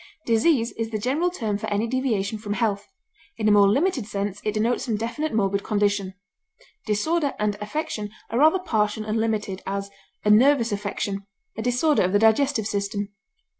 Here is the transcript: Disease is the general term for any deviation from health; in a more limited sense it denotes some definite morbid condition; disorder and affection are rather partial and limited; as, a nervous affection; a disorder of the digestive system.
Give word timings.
Disease 0.25 0.71
is 0.79 0.89
the 0.89 0.97
general 0.97 1.29
term 1.29 1.59
for 1.59 1.67
any 1.67 1.85
deviation 1.85 2.39
from 2.39 2.53
health; 2.53 2.87
in 3.37 3.47
a 3.47 3.51
more 3.51 3.69
limited 3.69 4.07
sense 4.07 4.41
it 4.43 4.53
denotes 4.55 4.83
some 4.85 4.97
definite 4.97 5.31
morbid 5.31 5.63
condition; 5.63 6.15
disorder 6.87 7.35
and 7.37 7.53
affection 7.61 8.09
are 8.31 8.39
rather 8.39 8.57
partial 8.57 9.05
and 9.05 9.19
limited; 9.19 9.61
as, 9.67 9.91
a 10.25 10.31
nervous 10.31 10.71
affection; 10.71 11.27
a 11.55 11.61
disorder 11.61 12.01
of 12.01 12.13
the 12.13 12.17
digestive 12.17 12.65
system. 12.65 13.09